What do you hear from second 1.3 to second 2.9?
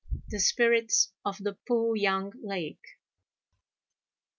THE PO YANG LAKE.